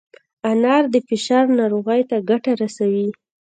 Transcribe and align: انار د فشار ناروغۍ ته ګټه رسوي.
انار 0.49 0.83
د 0.93 0.95
فشار 1.07 1.45
ناروغۍ 1.59 2.01
ته 2.09 2.17
ګټه 2.29 2.51
رسوي. 2.61 3.07